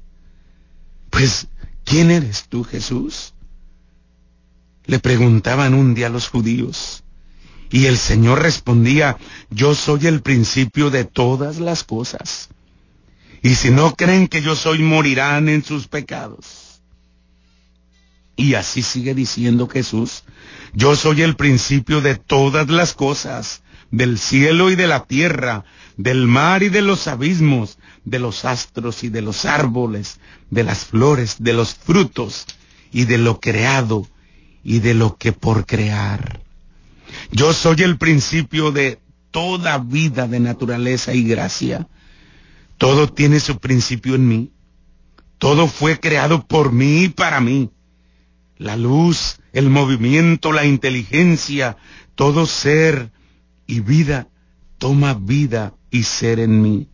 Pues, 1.10 1.48
¿quién 1.84 2.10
eres 2.10 2.48
tú, 2.48 2.64
Jesús? 2.64 3.34
Le 4.86 5.00
preguntaban 5.00 5.74
un 5.74 5.94
día 5.94 6.08
los 6.08 6.30
judíos. 6.30 7.04
Y 7.70 7.86
el 7.86 7.98
Señor 7.98 8.42
respondía, 8.42 9.18
yo 9.50 9.76
soy 9.76 10.08
el 10.08 10.22
principio 10.22 10.90
de 10.90 11.04
todas 11.04 11.60
las 11.60 11.84
cosas. 11.84 12.50
Y 13.42 13.56
si 13.56 13.72
no 13.72 13.96
creen 13.96 14.28
que 14.28 14.42
yo 14.42 14.56
soy, 14.56 14.80
morirán 14.80 15.50
en 15.50 15.64
sus 15.64 15.88
pecados. 15.88 16.82
Y 18.36 18.54
así 18.54 18.84
sigue 18.84 19.16
diciendo 19.16 19.68
Jesús, 19.68 20.24
yo 20.74 20.96
soy 20.96 21.24
el 21.24 21.36
principio 21.36 22.02
de 22.02 22.16
todas 22.16 22.70
las 22.70 22.94
cosas, 22.94 23.64
del 23.90 24.20
cielo 24.20 24.70
y 24.70 24.76
de 24.76 24.88
la 24.88 25.06
tierra, 25.06 25.66
del 25.98 26.28
mar 26.28 26.62
y 26.62 26.70
de 26.70 26.82
los 26.82 27.08
abismos, 27.08 27.80
de 28.06 28.20
los 28.20 28.46
astros 28.46 29.04
y 29.04 29.10
de 29.10 29.22
los 29.22 29.46
árboles, 29.46 30.20
de 30.52 30.64
las 30.64 30.86
flores, 30.86 31.38
de 31.40 31.54
los 31.54 31.74
frutos 31.74 32.46
y 32.92 33.06
de 33.06 33.18
lo 33.18 33.40
creado 33.40 34.08
y 34.64 34.80
de 34.80 34.94
lo 34.94 35.18
que 35.18 35.34
por 35.34 35.66
crear. 35.66 36.47
Yo 37.32 37.54
soy 37.54 37.84
el 37.84 37.98
principio 37.98 38.72
de 38.72 39.00
toda 39.32 39.78
vida 39.78 40.28
de 40.28 40.40
naturaleza 40.40 41.14
y 41.14 41.24
gracia. 41.24 41.88
Todo 42.78 43.08
tiene 43.08 43.40
su 43.40 43.60
principio 43.60 44.16
en 44.16 44.28
mí. 44.28 44.52
Todo 45.38 45.68
fue 45.68 46.00
creado 46.00 46.48
por 46.48 46.72
mí 46.72 47.04
y 47.04 47.10
para 47.10 47.40
mí. 47.40 47.70
La 48.58 48.76
luz, 48.76 49.40
el 49.54 49.70
movimiento, 49.70 50.52
la 50.52 50.66
inteligencia, 50.66 51.78
todo 52.16 52.46
ser 52.48 53.12
y 53.68 53.82
vida 53.82 54.30
toma 54.78 55.14
vida 55.14 55.74
y 55.92 56.04
ser 56.04 56.40
en 56.40 56.62
mí, 56.62 56.90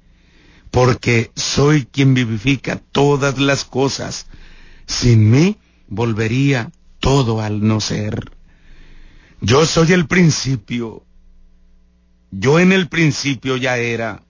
porque 0.71 1.31
soy 1.35 1.85
quien 1.85 2.13
vivifica 2.13 2.81
todas 2.91 3.37
las 3.37 3.65
cosas. 3.65 4.27
Sin 4.85 5.29
mí 5.31 5.57
volvería 5.87 6.71
todo 6.99 7.41
al 7.41 7.65
no 7.65 7.79
ser. 7.79 8.31
Yo 9.45 9.65
soy 9.65 9.91
el 9.91 10.07
principio. 10.07 11.05
Yo 12.31 12.59
en 12.59 12.71
el 12.71 12.87
principio 12.87 13.57
ya 13.57 13.75
era 13.75 14.23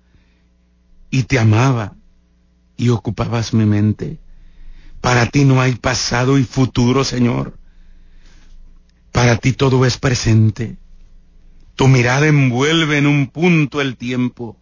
y 1.11 1.23
te 1.23 1.37
amaba 1.37 1.93
y 2.77 2.89
ocupabas 2.89 3.53
mi 3.53 3.65
mente. 3.65 4.17
Para 5.01 5.27
ti 5.27 5.45
no 5.45 5.61
hay 5.61 5.75
pasado 5.75 6.39
y 6.39 6.43
futuro, 6.43 7.03
Señor. 7.03 7.59
Para 9.11 9.37
ti 9.37 9.53
todo 9.53 9.85
es 9.85 9.99
presente. 9.99 10.77
Tu 11.75 11.87
mirada 11.87 12.25
envuelve 12.25 12.97
en 12.97 13.05
un 13.05 13.27
punto 13.27 13.81
el 13.81 13.97
tiempo 13.97 14.57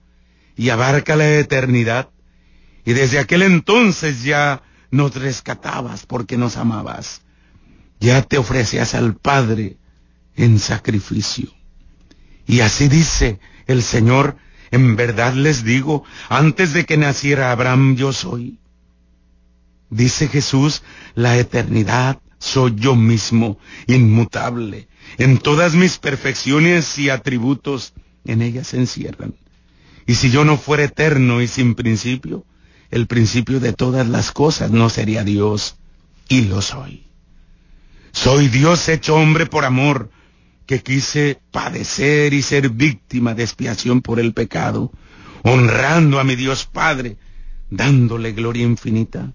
y 0.57 0.67
abarca 0.67 1.15
la 1.15 1.33
eternidad. 1.33 2.09
Y 2.83 2.91
desde 2.91 3.19
aquel 3.19 3.43
entonces 3.43 4.23
ya 4.23 4.63
nos 4.91 5.15
rescatabas 5.15 6.05
porque 6.05 6.35
nos 6.35 6.57
amabas. 6.57 7.21
Ya 8.01 8.21
te 8.21 8.37
ofrecías 8.37 8.95
al 8.95 9.15
Padre 9.15 9.77
en 10.35 10.59
sacrificio. 10.59 11.49
Y 12.47 12.61
así 12.61 12.87
dice 12.87 13.39
el 13.67 13.83
Señor, 13.83 14.37
en 14.71 14.95
verdad 14.95 15.33
les 15.33 15.63
digo, 15.63 16.03
antes 16.29 16.73
de 16.73 16.85
que 16.85 16.97
naciera 16.97 17.51
Abraham 17.51 17.95
yo 17.95 18.13
soy. 18.13 18.59
Dice 19.89 20.27
Jesús, 20.27 20.83
la 21.15 21.37
eternidad 21.37 22.19
soy 22.39 22.75
yo 22.75 22.95
mismo, 22.95 23.59
inmutable. 23.87 24.87
En 25.17 25.37
todas 25.37 25.75
mis 25.75 25.97
perfecciones 25.97 26.97
y 26.97 27.09
atributos 27.09 27.93
en 28.25 28.41
ellas 28.41 28.67
se 28.67 28.77
encierran. 28.77 29.35
Y 30.07 30.15
si 30.15 30.31
yo 30.31 30.45
no 30.45 30.57
fuera 30.57 30.83
eterno 30.83 31.41
y 31.41 31.47
sin 31.47 31.75
principio, 31.75 32.45
el 32.89 33.07
principio 33.07 33.59
de 33.59 33.73
todas 33.73 34.07
las 34.07 34.31
cosas 34.31 34.71
no 34.71 34.89
sería 34.89 35.23
Dios, 35.23 35.75
y 36.27 36.41
lo 36.41 36.61
soy. 36.61 37.05
Soy 38.11 38.47
Dios 38.47 38.89
hecho 38.89 39.15
hombre 39.15 39.45
por 39.45 39.65
amor, 39.65 40.09
que 40.71 40.81
quise 40.81 41.37
padecer 41.51 42.33
y 42.33 42.41
ser 42.41 42.69
víctima 42.69 43.33
de 43.33 43.43
expiación 43.43 44.01
por 44.01 44.21
el 44.21 44.33
pecado, 44.33 44.89
honrando 45.43 46.17
a 46.17 46.23
mi 46.23 46.37
Dios 46.37 46.65
Padre, 46.65 47.17
dándole 47.69 48.31
gloria 48.31 48.63
infinita. 48.63 49.33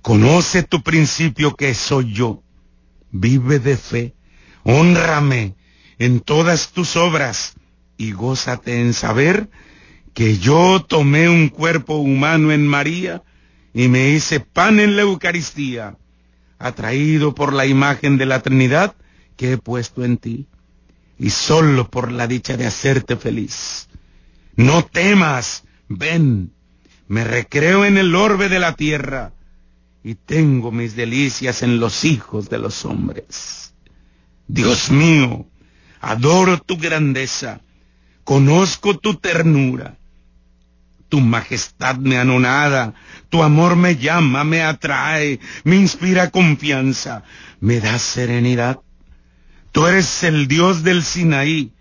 Conoce 0.00 0.62
tu 0.62 0.82
principio 0.82 1.56
que 1.56 1.74
soy 1.74 2.14
yo. 2.14 2.42
Vive 3.10 3.58
de 3.58 3.76
fe. 3.76 4.14
Honrame 4.64 5.56
en 5.98 6.20
todas 6.20 6.72
tus 6.72 6.96
obras 6.96 7.52
y 7.98 8.12
gózate 8.12 8.80
en 8.80 8.94
saber 8.94 9.50
que 10.14 10.38
yo 10.38 10.82
tomé 10.88 11.28
un 11.28 11.50
cuerpo 11.50 11.96
humano 11.96 12.50
en 12.50 12.66
María 12.66 13.22
y 13.74 13.88
me 13.88 14.08
hice 14.08 14.40
pan 14.40 14.80
en 14.80 14.96
la 14.96 15.02
Eucaristía, 15.02 15.98
atraído 16.58 17.34
por 17.34 17.52
la 17.52 17.66
imagen 17.66 18.16
de 18.16 18.24
la 18.24 18.40
Trinidad 18.40 18.96
que 19.40 19.52
he 19.52 19.56
puesto 19.56 20.04
en 20.04 20.18
ti, 20.18 20.48
y 21.18 21.30
solo 21.30 21.88
por 21.88 22.12
la 22.12 22.26
dicha 22.26 22.58
de 22.58 22.66
hacerte 22.66 23.16
feliz. 23.16 23.88
No 24.54 24.84
temas, 24.84 25.64
ven, 25.88 26.52
me 27.08 27.24
recreo 27.24 27.86
en 27.86 27.96
el 27.96 28.14
orbe 28.14 28.50
de 28.50 28.58
la 28.58 28.76
tierra, 28.76 29.32
y 30.04 30.14
tengo 30.14 30.72
mis 30.72 30.94
delicias 30.94 31.62
en 31.62 31.80
los 31.80 32.04
hijos 32.04 32.50
de 32.50 32.58
los 32.58 32.84
hombres. 32.84 33.72
Dios 34.46 34.90
mío, 34.90 35.46
adoro 36.02 36.58
tu 36.58 36.76
grandeza, 36.76 37.62
conozco 38.24 38.98
tu 38.98 39.14
ternura, 39.14 39.96
tu 41.08 41.20
majestad 41.20 41.96
me 41.96 42.18
anonada, 42.18 42.92
tu 43.30 43.42
amor 43.42 43.74
me 43.74 43.96
llama, 43.96 44.44
me 44.44 44.60
atrae, 44.60 45.40
me 45.64 45.76
inspira 45.76 46.28
confianza, 46.28 47.24
me 47.58 47.80
da 47.80 47.98
serenidad. 47.98 48.80
Tú 49.72 49.86
eres 49.86 50.22
el 50.24 50.48
Dios 50.48 50.82
del 50.82 51.02
Sinaí, 51.02 51.72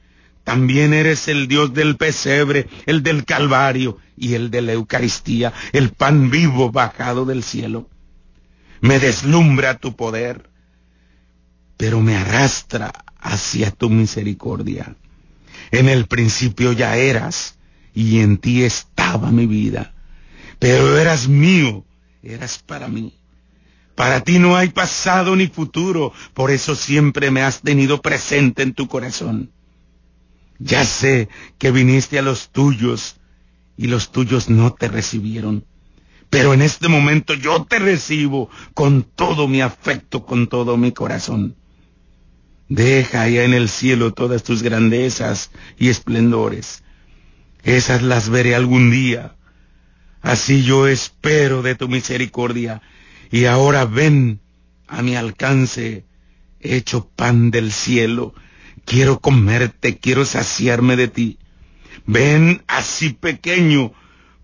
también 0.43 0.93
eres 0.93 1.27
el 1.27 1.48
Dios 1.48 1.74
del 1.74 1.96
pesebre, 1.98 2.67
el 2.86 3.03
del 3.03 3.25
Calvario 3.25 3.98
y 4.17 4.34
el 4.36 4.51
de 4.51 4.62
la 4.62 4.74
Eucaristía, 4.74 5.53
el 5.74 5.91
pan 5.91 6.29
vivo 6.29 6.72
bajado 6.72 7.25
del 7.25 7.43
cielo 7.43 7.89
me 8.81 9.00
deslumbra 9.00 9.77
tu 9.77 9.96
poder, 9.96 10.50
pero 11.77 12.01
me 12.01 12.15
arrastra 12.15 12.91
hacia 13.19 13.72
tu 13.72 13.89
misericordia. 13.89 14.96
En 15.72 15.89
el 15.89 16.08
principio 16.08 16.72
ya 16.72 16.96
eras 16.96 17.58
y 17.93 18.19
en 18.19 18.38
ti 18.38 18.63
estaba 18.63 19.31
mi 19.31 19.46
vida, 19.46 19.93
pero 20.60 20.98
eras 20.98 21.27
mío, 21.27 21.86
eras 22.24 22.60
para 22.60 22.88
mí. 22.88 23.18
Para 23.99 24.21
ti 24.21 24.39
no 24.39 24.55
hay 24.55 24.69
pasado 24.69 25.35
ni 25.35 25.47
futuro, 25.47 26.13
por 26.33 26.51
eso 26.51 26.73
siempre 26.75 27.31
me 27.31 27.41
has 27.41 27.59
tenido 27.59 28.01
presente 28.01 28.63
en 28.63 28.73
tu 28.73 28.87
corazón. 28.87 29.51
Ya 30.57 30.85
sé 30.85 31.27
que 31.57 31.71
viniste 31.71 32.17
a 32.17 32.21
los 32.21 32.49
tuyos 32.49 33.17
y 33.75 33.87
los 33.87 34.13
tuyos 34.13 34.49
no 34.49 34.73
te 34.73 34.87
recibieron 34.87 35.65
pero 36.29 36.53
en 36.53 36.61
este 36.61 36.87
momento 36.87 37.33
yo 37.33 37.65
te 37.65 37.79
recibo 37.79 38.49
con 38.73 39.03
todo 39.03 39.47
mi 39.47 39.61
afecto, 39.61 40.25
con 40.25 40.47
todo 40.47 40.77
mi 40.77 40.91
corazón. 40.91 41.55
Deja 42.67 43.23
allá 43.23 43.43
en 43.43 43.53
el 43.53 43.67
cielo 43.67 44.13
todas 44.13 44.43
tus 44.43 44.61
grandezas 44.61 45.49
y 45.77 45.89
esplendores. 45.89 46.83
Esas 47.63 48.03
las 48.03 48.29
veré 48.29 48.53
algún 48.53 48.91
día. 48.91 49.35
Así 50.21 50.63
yo 50.63 50.87
espero 50.87 51.63
de 51.63 51.73
tu 51.73 51.87
misericordia. 51.87 52.83
Y 53.31 53.45
ahora 53.45 53.86
ven 53.86 54.41
a 54.88 55.01
mi 55.01 55.15
alcance, 55.15 56.05
hecho 56.59 57.09
pan 57.09 57.51
del 57.51 57.71
cielo. 57.71 58.33
Quiero 58.86 59.19
comerte, 59.19 59.98
quiero 59.98 60.25
saciarme 60.25 60.95
de 60.95 61.07
ti. 61.07 61.39
Ven 62.05 62.63
así 62.67 63.12
pequeño 63.12 63.93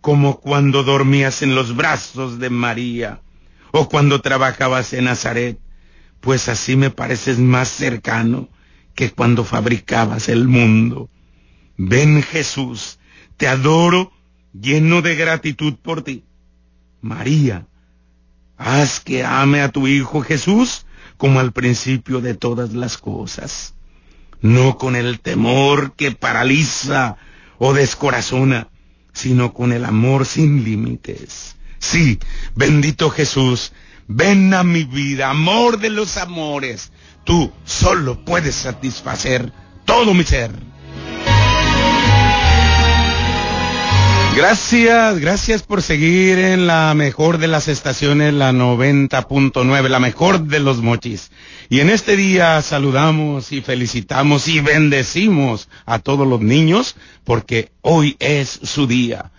como 0.02 0.40
cuando 0.40 0.84
dormías 0.84 1.42
en 1.42 1.56
los 1.56 1.76
brazos 1.76 2.38
de 2.38 2.52
María 2.52 3.22
o 3.72 3.90
cuando 3.90 4.22
trabajabas 4.22 4.94
en 4.94 5.06
Nazaret, 5.06 5.60
pues 6.22 6.48
así 6.48 6.76
me 6.76 6.92
pareces 6.92 7.40
más 7.40 7.68
cercano 7.70 8.50
que 8.94 9.10
cuando 9.12 9.44
fabricabas 9.44 10.30
el 10.30 10.48
mundo. 10.48 11.10
Ven 11.76 12.22
Jesús, 12.22 13.00
te 13.38 13.48
adoro 13.48 14.12
lleno 14.54 15.02
de 15.02 15.16
gratitud 15.16 15.74
por 15.82 16.04
ti. 16.04 16.24
María, 17.02 17.68
haz 18.58 19.00
que 19.00 19.24
ame 19.24 19.62
a 19.62 19.70
tu 19.70 19.88
Hijo 19.88 20.22
Jesús 20.22 20.86
como 21.18 21.40
al 21.40 21.52
principio 21.52 22.22
de 22.22 22.34
todas 22.34 22.74
las 22.74 22.98
cosas, 22.98 23.74
no 24.42 24.78
con 24.78 24.96
el 24.96 25.20
temor 25.20 25.94
que 25.96 26.12
paraliza 26.12 27.18
o 27.58 27.74
descorazona, 27.74 28.68
sino 29.14 29.54
con 29.54 29.72
el 29.72 29.86
amor 29.86 30.26
sin 30.26 30.64
límites. 30.64 31.56
Sí, 31.80 32.20
bendito 32.56 33.10
Jesús, 33.10 33.72
ven 34.08 34.54
a 34.54 34.64
mi 34.64 34.84
vida, 34.84 35.30
amor 35.30 35.80
de 35.80 35.90
los 35.90 36.18
amores. 36.18 36.92
Tú 37.24 37.52
solo 37.64 38.24
puedes 38.26 38.56
satisfacer 38.56 39.52
todo 39.86 40.14
mi 40.14 40.24
ser. 40.24 40.52
Gracias, 44.36 45.18
gracias 45.20 45.64
por 45.64 45.82
seguir 45.82 46.38
en 46.40 46.68
la 46.68 46.94
mejor 46.94 47.38
de 47.38 47.48
las 47.48 47.70
estaciones, 47.70 48.34
la 48.34 48.52
90.9, 48.52 49.88
la 49.88 50.00
mejor 50.02 50.42
de 50.42 50.60
los 50.60 50.82
mochis. 50.82 51.32
Y 51.70 51.80
en 51.80 51.90
este 51.90 52.18
día 52.18 52.62
saludamos 52.62 53.54
y 53.54 53.62
felicitamos 53.62 54.50
y 54.50 54.60
bendecimos 54.60 55.70
a 55.86 56.00
todos 56.00 56.28
los 56.28 56.42
niños 56.42 56.98
porque 57.24 57.72
hoy 57.80 58.18
es 58.20 58.50
su 58.50 58.88
día. 58.88 59.32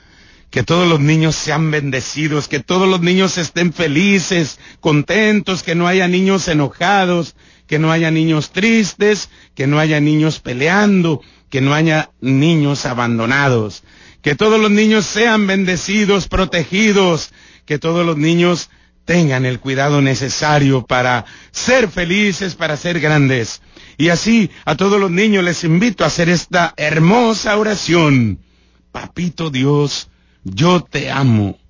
Que 0.49 0.63
todos 0.63 0.89
los 0.89 1.01
niños 1.01 1.37
sean 1.37 1.71
bendecidos, 1.71 2.49
que 2.49 2.61
todos 2.61 2.89
los 2.89 3.03
niños 3.03 3.37
estén 3.37 3.75
felices, 3.75 4.59
contentos, 4.81 5.63
que 5.63 5.75
no 5.75 5.87
haya 5.87 6.09
niños 6.09 6.49
enojados, 6.49 7.37
que 7.67 7.79
no 7.79 7.93
haya 7.93 8.11
niños 8.11 8.51
tristes, 8.51 9.29
que 9.55 9.67
no 9.67 9.79
haya 9.79 10.01
niños 10.01 10.41
peleando, 10.41 11.21
que 11.51 11.61
no 11.61 11.75
haya 11.75 12.13
niños 12.23 12.87
abandonados 12.87 13.83
que 14.27 14.35
todos 14.35 14.61
los 14.61 14.73
niños 14.73 15.07
sean 15.07 15.47
bendecidos, 15.47 16.27
protegidos, 16.27 17.31
que 17.65 17.79
todos 17.79 18.05
los 18.05 18.17
niños 18.17 18.71
tengan 19.05 19.47
el 19.47 19.61
cuidado 19.61 20.03
necesario 20.03 20.85
para 20.85 21.27
ser 21.53 21.89
felices, 21.89 22.57
para 22.57 22.77
ser 22.77 22.99
grandes. 22.99 23.63
Y 23.97 24.09
así 24.09 24.51
a 24.65 24.75
todos 24.75 24.99
los 25.01 25.13
niños 25.13 25.45
les 25.45 25.63
invito 25.63 26.03
a 26.03 26.09
hacer 26.09 26.29
esta 26.29 26.75
hermosa 26.77 27.57
oración. 27.57 28.41
Papito 28.91 29.51
Dios, 29.51 30.09
yo 30.43 30.81
te 30.81 31.13
amo. 31.13 31.61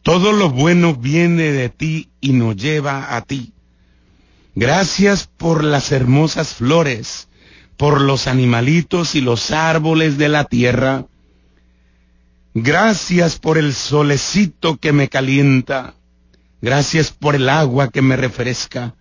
Todo 0.00 0.32
lo 0.32 0.48
bueno 0.48 0.94
viene 0.94 1.52
de 1.52 1.68
ti 1.68 2.08
y 2.22 2.32
nos 2.32 2.56
lleva 2.56 3.14
a 3.14 3.20
ti. 3.20 3.52
Gracias 4.54 5.28
por 5.36 5.62
las 5.62 5.92
hermosas 5.92 6.54
flores, 6.54 7.28
por 7.76 8.00
los 8.00 8.28
animalitos 8.28 9.14
y 9.14 9.20
los 9.20 9.50
árboles 9.50 10.16
de 10.16 10.30
la 10.30 10.44
tierra, 10.44 11.04
Gracias 12.54 13.38
por 13.38 13.56
el 13.56 13.72
solecito 13.72 14.76
que 14.76 14.92
me 14.92 15.08
calienta. 15.08 15.94
Gracias 16.60 17.10
por 17.10 17.34
el 17.34 17.48
agua 17.48 17.90
que 17.90 18.02
me 18.02 18.16
refresca. 18.16 18.94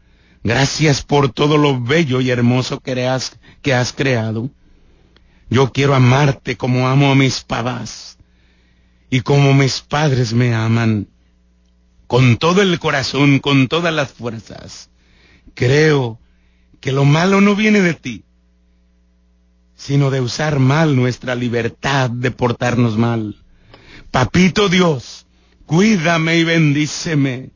Gracias 0.44 1.04
por 1.04 1.32
todo 1.32 1.58
lo 1.58 1.82
bello 1.82 2.22
y 2.22 2.30
hermoso 2.30 2.80
que 2.80 3.06
has, 3.08 3.38
que 3.62 3.74
has 3.74 3.92
creado. 3.92 4.50
Yo 5.50 5.74
quiero 5.74 5.94
amarte 5.94 6.56
como 6.56 6.88
amo 6.88 7.12
a 7.12 7.16
mis 7.16 7.42
papás 7.42 8.18
y 9.10 9.20
como 9.20 9.54
mis 9.54 9.82
padres 9.82 10.34
me 10.34 10.56
aman. 10.56 11.10
Con 12.08 12.38
todo 12.38 12.62
el 12.62 12.80
corazón, 12.80 13.40
con 13.40 13.68
todas 13.68 13.94
las 13.94 14.14
fuerzas. 14.14 14.90
Creo 15.54 16.20
que 16.80 16.94
lo 16.94 17.04
malo 17.04 17.42
no 17.42 17.56
viene 17.56 17.82
de 17.82 17.94
ti, 17.94 18.24
sino 19.82 20.12
de 20.12 20.22
usar 20.22 20.60
mal 20.60 20.96
nuestra 20.96 21.34
libertad 21.34 22.12
de 22.12 22.30
portarnos 22.30 23.00
mal. 23.00 23.38
Papito 24.12 24.70
Dios, 24.70 25.26
cuídame 25.66 26.38
y 26.38 26.44
bendíceme. 26.44 27.50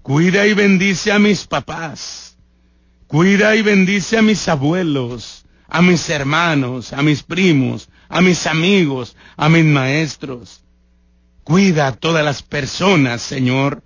Cuida 0.00 0.46
y 0.46 0.54
bendice 0.54 1.12
a 1.12 1.18
mis 1.18 1.46
papás. 1.46 2.38
Cuida 3.06 3.54
y 3.56 3.60
bendice 3.60 4.16
a 4.16 4.22
mis 4.22 4.48
abuelos, 4.48 5.44
a 5.68 5.82
mis 5.82 6.08
hermanos, 6.08 6.94
a 6.94 7.02
mis 7.02 7.22
primos, 7.22 7.90
a 8.08 8.22
mis 8.22 8.46
amigos, 8.46 9.14
a 9.36 9.50
mis 9.50 9.66
maestros. 9.66 10.64
Cuida 11.44 11.88
a 11.88 11.92
todas 11.92 12.24
las 12.24 12.42
personas, 12.42 13.20
Señor, 13.20 13.82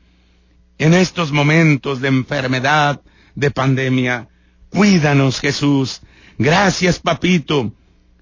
en 0.78 0.94
estos 0.94 1.32
momentos 1.32 2.00
de 2.00 2.06
enfermedad, 2.06 3.00
de 3.34 3.50
pandemia. 3.50 4.28
Cuídanos, 4.68 5.40
Jesús. 5.40 6.02
Gracias, 6.38 7.00
papito. 7.00 7.72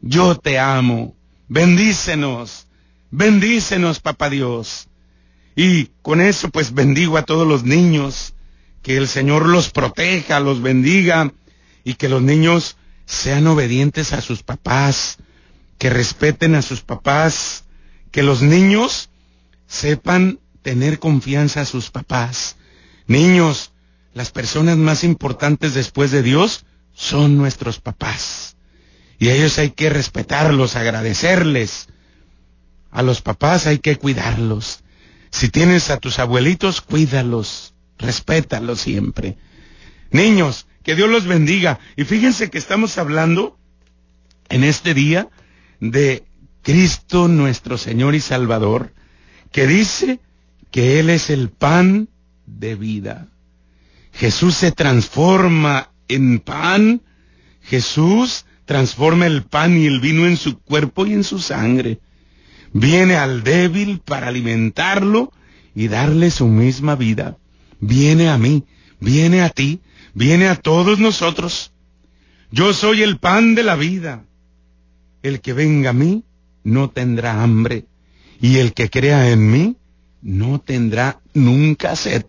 Yo 0.00 0.36
te 0.36 0.58
amo. 0.58 1.16
Bendícenos. 1.48 2.66
Bendícenos, 3.10 4.00
papá 4.00 4.30
Dios. 4.30 4.88
Y 5.56 5.90
con 6.02 6.20
eso 6.20 6.50
pues 6.50 6.72
bendigo 6.72 7.16
a 7.16 7.24
todos 7.24 7.46
los 7.46 7.64
niños, 7.64 8.34
que 8.82 8.96
el 8.96 9.08
Señor 9.08 9.46
los 9.46 9.70
proteja, 9.70 10.40
los 10.40 10.62
bendiga 10.62 11.32
y 11.82 11.94
que 11.94 12.08
los 12.08 12.22
niños 12.22 12.76
sean 13.06 13.46
obedientes 13.46 14.12
a 14.12 14.20
sus 14.20 14.42
papás, 14.42 15.16
que 15.78 15.90
respeten 15.90 16.54
a 16.54 16.62
sus 16.62 16.82
papás, 16.82 17.64
que 18.12 18.22
los 18.22 18.42
niños 18.42 19.10
sepan 19.66 20.38
tener 20.62 20.98
confianza 20.98 21.62
a 21.62 21.64
sus 21.64 21.90
papás. 21.90 22.56
Niños, 23.06 23.72
las 24.12 24.30
personas 24.30 24.76
más 24.76 25.02
importantes 25.02 25.74
después 25.74 26.10
de 26.10 26.22
Dios 26.22 26.66
son 26.92 27.36
nuestros 27.36 27.80
papás. 27.80 28.57
Y 29.18 29.28
a 29.28 29.34
ellos 29.34 29.58
hay 29.58 29.70
que 29.70 29.90
respetarlos, 29.90 30.76
agradecerles, 30.76 31.88
a 32.90 33.02
los 33.02 33.20
papás 33.20 33.66
hay 33.66 33.78
que 33.78 33.96
cuidarlos. 33.96 34.82
Si 35.30 35.48
tienes 35.48 35.90
a 35.90 35.98
tus 35.98 36.18
abuelitos, 36.18 36.80
cuídalos, 36.80 37.74
respétalos 37.98 38.80
siempre. 38.80 39.36
Niños, 40.10 40.66
que 40.82 40.94
Dios 40.94 41.10
los 41.10 41.26
bendiga. 41.26 41.80
Y 41.96 42.04
fíjense 42.04 42.48
que 42.48 42.58
estamos 42.58 42.96
hablando 42.96 43.58
en 44.48 44.64
este 44.64 44.94
día 44.94 45.28
de 45.80 46.24
Cristo 46.62 47.28
nuestro 47.28 47.76
Señor 47.76 48.14
y 48.14 48.20
Salvador, 48.20 48.94
que 49.52 49.66
dice 49.66 50.20
que 50.70 51.00
Él 51.00 51.10
es 51.10 51.28
el 51.28 51.50
pan 51.50 52.08
de 52.46 52.74
vida. 52.74 53.28
Jesús 54.12 54.54
se 54.54 54.72
transforma 54.72 55.90
en 56.08 56.40
pan. 56.40 57.02
Jesús 57.62 58.46
transforma 58.68 59.26
el 59.26 59.44
pan 59.44 59.78
y 59.78 59.86
el 59.86 59.98
vino 59.98 60.26
en 60.26 60.36
su 60.36 60.58
cuerpo 60.60 61.06
y 61.06 61.14
en 61.14 61.24
su 61.24 61.38
sangre 61.38 62.00
viene 62.74 63.16
al 63.16 63.42
débil 63.42 64.00
para 64.04 64.28
alimentarlo 64.28 65.32
y 65.74 65.88
darle 65.88 66.30
su 66.30 66.48
misma 66.48 66.94
vida. 66.94 67.38
Viene 67.80 68.28
a 68.28 68.36
mí, 68.36 68.64
viene 69.00 69.40
a 69.40 69.48
ti, 69.48 69.80
viene 70.12 70.48
a 70.48 70.54
todos 70.54 70.98
nosotros. 70.98 71.72
Yo 72.50 72.74
soy 72.74 73.02
el 73.02 73.16
pan 73.16 73.54
de 73.54 73.62
la 73.62 73.74
vida. 73.74 74.26
El 75.22 75.40
que 75.40 75.54
venga 75.54 75.90
a 75.90 75.94
mí 75.94 76.24
no 76.62 76.90
tendrá 76.90 77.42
hambre, 77.42 77.86
y 78.38 78.58
el 78.58 78.74
que 78.74 78.90
crea 78.90 79.30
en 79.30 79.50
mí 79.50 79.76
no 80.20 80.60
tendrá 80.60 81.20
nunca 81.32 81.96
sed. 81.96 82.26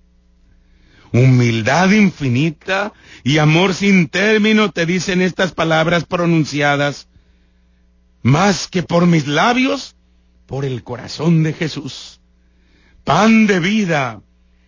Humildad 1.11 1.91
infinita 1.91 2.93
y 3.23 3.39
amor 3.39 3.73
sin 3.73 4.07
término 4.07 4.71
te 4.71 4.85
dicen 4.85 5.21
estas 5.21 5.51
palabras 5.53 6.05
pronunciadas. 6.05 7.07
Más 8.21 8.67
que 8.67 8.83
por 8.83 9.07
mis 9.07 9.27
labios, 9.27 9.95
por 10.45 10.65
el 10.65 10.83
corazón 10.83 11.43
de 11.43 11.53
Jesús. 11.53 12.19
Pan 13.03 13.47
de 13.47 13.59
vida, 13.59 14.21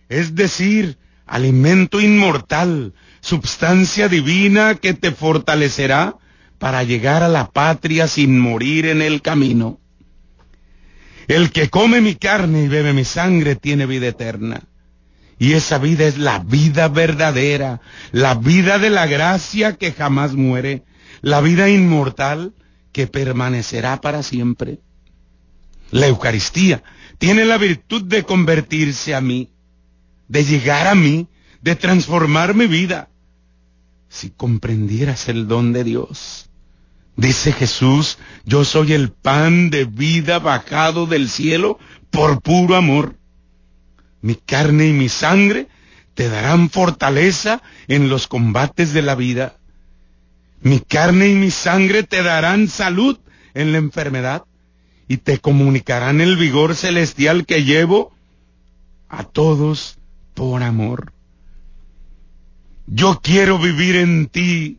es 0.08 0.34
decir, 0.34 0.98
alimento 1.26 2.00
inmortal, 2.00 2.94
substancia 3.20 4.08
divina 4.08 4.74
que 4.74 4.94
te 4.94 5.12
fortalecerá 5.12 6.16
para 6.58 6.82
llegar 6.82 7.22
a 7.22 7.28
la 7.28 7.50
patria 7.50 8.08
sin 8.08 8.38
morir 8.38 8.86
en 8.86 9.02
el 9.02 9.22
camino. 9.22 9.80
El 11.28 11.50
que 11.50 11.68
come 11.70 12.00
mi 12.00 12.16
carne 12.16 12.64
y 12.64 12.68
bebe 12.68 12.92
mi 12.92 13.04
sangre 13.04 13.56
tiene 13.56 13.86
vida 13.86 14.08
eterna. 14.08 14.62
Y 15.42 15.54
esa 15.54 15.78
vida 15.78 16.04
es 16.04 16.18
la 16.18 16.38
vida 16.38 16.86
verdadera, 16.86 17.80
la 18.12 18.36
vida 18.36 18.78
de 18.78 18.90
la 18.90 19.08
gracia 19.08 19.72
que 19.72 19.90
jamás 19.90 20.34
muere, 20.34 20.84
la 21.20 21.40
vida 21.40 21.68
inmortal 21.68 22.54
que 22.92 23.08
permanecerá 23.08 24.00
para 24.00 24.22
siempre. 24.22 24.78
La 25.90 26.06
Eucaristía 26.06 26.84
tiene 27.18 27.44
la 27.44 27.58
virtud 27.58 28.04
de 28.04 28.22
convertirse 28.22 29.16
a 29.16 29.20
mí, 29.20 29.50
de 30.28 30.44
llegar 30.44 30.86
a 30.86 30.94
mí, 30.94 31.26
de 31.60 31.74
transformar 31.74 32.54
mi 32.54 32.68
vida. 32.68 33.08
Si 34.08 34.30
comprendieras 34.30 35.28
el 35.28 35.48
don 35.48 35.72
de 35.72 35.82
Dios, 35.82 36.50
dice 37.16 37.50
Jesús, 37.50 38.18
yo 38.44 38.64
soy 38.64 38.92
el 38.92 39.10
pan 39.10 39.70
de 39.70 39.86
vida 39.86 40.38
bajado 40.38 41.06
del 41.06 41.28
cielo 41.28 41.80
por 42.12 42.40
puro 42.42 42.76
amor. 42.76 43.16
Mi 44.22 44.36
carne 44.36 44.86
y 44.86 44.92
mi 44.92 45.08
sangre 45.08 45.68
te 46.14 46.28
darán 46.28 46.70
fortaleza 46.70 47.62
en 47.88 48.08
los 48.08 48.28
combates 48.28 48.92
de 48.92 49.02
la 49.02 49.14
vida. 49.14 49.56
Mi 50.60 50.80
carne 50.80 51.28
y 51.28 51.34
mi 51.34 51.50
sangre 51.50 52.04
te 52.04 52.22
darán 52.22 52.68
salud 52.68 53.18
en 53.54 53.72
la 53.72 53.78
enfermedad 53.78 54.44
y 55.08 55.18
te 55.18 55.38
comunicarán 55.38 56.20
el 56.20 56.36
vigor 56.36 56.76
celestial 56.76 57.44
que 57.44 57.64
llevo 57.64 58.14
a 59.08 59.24
todos 59.24 59.98
por 60.34 60.62
amor. 60.62 61.12
Yo 62.86 63.20
quiero 63.22 63.58
vivir 63.58 63.96
en 63.96 64.26
ti 64.26 64.78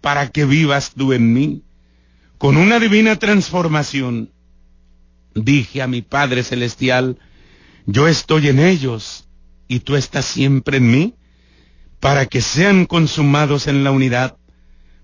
para 0.00 0.30
que 0.30 0.44
vivas 0.44 0.92
tú 0.92 1.12
en 1.12 1.32
mí. 1.32 1.62
Con 2.38 2.56
una 2.56 2.78
divina 2.78 3.16
transformación, 3.16 4.30
dije 5.34 5.82
a 5.82 5.86
mi 5.86 6.02
Padre 6.02 6.42
Celestial, 6.42 7.18
yo 7.86 8.08
estoy 8.08 8.48
en 8.48 8.58
ellos 8.58 9.28
y 9.68 9.80
tú 9.80 9.96
estás 9.96 10.24
siempre 10.24 10.78
en 10.78 10.90
mí, 10.90 11.14
para 12.00 12.26
que 12.26 12.40
sean 12.40 12.86
consumados 12.86 13.66
en 13.66 13.82
la 13.84 13.90
unidad, 13.90 14.36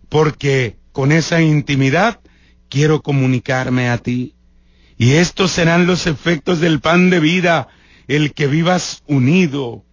porque 0.08 0.76
con 0.92 1.12
esa 1.12 1.40
intimidad 1.40 2.20
quiero 2.68 3.02
comunicarme 3.02 3.88
a 3.88 3.98
ti. 3.98 4.34
Y 4.98 5.12
estos 5.12 5.50
serán 5.50 5.86
los 5.86 6.06
efectos 6.06 6.60
del 6.60 6.80
pan 6.80 7.08
de 7.08 7.20
vida, 7.20 7.68
el 8.06 8.34
que 8.34 8.46
vivas 8.46 9.02
unido, 9.06 9.84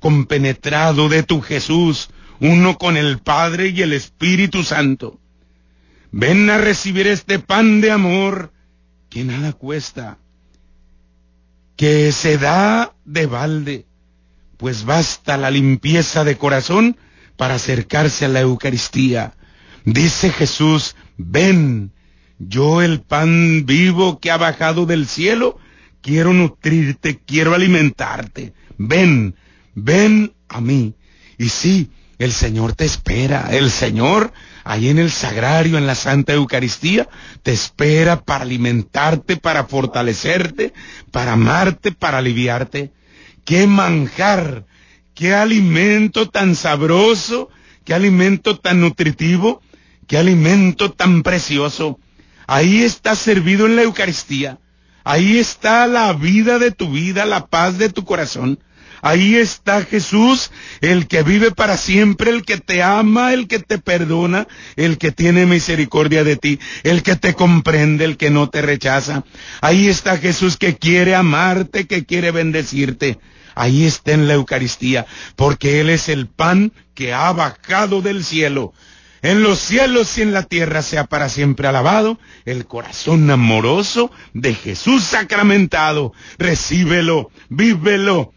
compenetrado 0.00 1.08
de 1.08 1.22
tu 1.22 1.40
Jesús, 1.40 2.10
uno 2.40 2.78
con 2.78 2.96
el 2.96 3.18
Padre 3.18 3.68
y 3.68 3.82
el 3.82 3.92
Espíritu 3.92 4.64
Santo. 4.64 5.20
Ven 6.10 6.50
a 6.50 6.58
recibir 6.58 7.06
este 7.06 7.38
pan 7.38 7.80
de 7.80 7.90
amor 7.90 8.52
que 9.08 9.24
nada 9.24 9.52
cuesta, 9.52 10.18
que 11.76 12.10
se 12.12 12.38
da 12.38 12.94
de 13.04 13.26
balde, 13.26 13.86
pues 14.56 14.84
basta 14.84 15.36
la 15.36 15.50
limpieza 15.50 16.24
de 16.24 16.36
corazón 16.36 16.96
para 17.36 17.54
acercarse 17.54 18.24
a 18.24 18.28
la 18.28 18.40
Eucaristía. 18.40 19.34
Dice 19.84 20.30
Jesús, 20.30 20.96
ven, 21.16 21.92
yo 22.38 22.82
el 22.82 23.00
pan 23.02 23.66
vivo 23.66 24.18
que 24.18 24.30
ha 24.30 24.38
bajado 24.38 24.86
del 24.86 25.06
cielo, 25.06 25.58
quiero 26.00 26.32
nutrirte, 26.32 27.20
quiero 27.24 27.54
alimentarte. 27.54 28.54
Ven, 28.78 29.36
ven 29.74 30.32
a 30.48 30.60
mí. 30.60 30.94
Y 31.38 31.50
sí, 31.50 31.90
el 32.18 32.32
Señor 32.32 32.74
te 32.74 32.84
espera. 32.84 33.48
El 33.50 33.70
Señor, 33.70 34.32
ahí 34.64 34.88
en 34.88 34.98
el 34.98 35.10
sagrario, 35.10 35.78
en 35.78 35.86
la 35.86 35.94
Santa 35.94 36.32
Eucaristía, 36.32 37.08
te 37.42 37.52
espera 37.52 38.22
para 38.22 38.44
alimentarte, 38.44 39.36
para 39.36 39.64
fortalecerte, 39.64 40.72
para 41.10 41.32
amarte, 41.32 41.92
para 41.92 42.18
aliviarte. 42.18 42.92
Qué 43.44 43.66
manjar, 43.66 44.66
qué 45.14 45.34
alimento 45.34 46.28
tan 46.28 46.54
sabroso, 46.54 47.50
qué 47.84 47.94
alimento 47.94 48.58
tan 48.58 48.80
nutritivo, 48.80 49.60
qué 50.06 50.18
alimento 50.18 50.92
tan 50.92 51.22
precioso. 51.22 51.98
Ahí 52.46 52.82
está 52.82 53.14
servido 53.14 53.66
en 53.66 53.76
la 53.76 53.82
Eucaristía. 53.82 54.58
Ahí 55.04 55.38
está 55.38 55.86
la 55.86 56.12
vida 56.14 56.58
de 56.58 56.72
tu 56.72 56.90
vida, 56.90 57.26
la 57.26 57.46
paz 57.46 57.78
de 57.78 57.90
tu 57.90 58.04
corazón. 58.04 58.58
Ahí 59.06 59.36
está 59.36 59.84
Jesús, 59.84 60.50
el 60.80 61.06
que 61.06 61.22
vive 61.22 61.52
para 61.52 61.76
siempre, 61.76 62.28
el 62.32 62.44
que 62.44 62.56
te 62.56 62.82
ama, 62.82 63.32
el 63.32 63.46
que 63.46 63.60
te 63.60 63.78
perdona, 63.78 64.48
el 64.74 64.98
que 64.98 65.12
tiene 65.12 65.46
misericordia 65.46 66.24
de 66.24 66.34
ti, 66.34 66.58
el 66.82 67.04
que 67.04 67.14
te 67.14 67.34
comprende, 67.34 68.04
el 68.04 68.16
que 68.16 68.30
no 68.30 68.50
te 68.50 68.62
rechaza. 68.62 69.22
Ahí 69.60 69.86
está 69.86 70.18
Jesús 70.18 70.56
que 70.56 70.76
quiere 70.76 71.14
amarte, 71.14 71.86
que 71.86 72.04
quiere 72.04 72.32
bendecirte. 72.32 73.20
Ahí 73.54 73.84
está 73.84 74.10
en 74.10 74.26
la 74.26 74.34
Eucaristía, 74.34 75.06
porque 75.36 75.78
Él 75.78 75.90
es 75.90 76.08
el 76.08 76.26
pan 76.26 76.72
que 76.92 77.14
ha 77.14 77.30
bajado 77.30 78.02
del 78.02 78.24
cielo. 78.24 78.72
En 79.22 79.44
los 79.44 79.60
cielos 79.60 80.18
y 80.18 80.22
en 80.22 80.32
la 80.32 80.42
tierra 80.42 80.82
sea 80.82 81.04
para 81.04 81.28
siempre 81.28 81.68
alabado 81.68 82.18
el 82.44 82.66
corazón 82.66 83.30
amoroso 83.30 84.10
de 84.34 84.52
Jesús 84.52 85.04
sacramentado. 85.04 86.12
Recíbelo, 86.38 87.30
vívelo, 87.48 88.32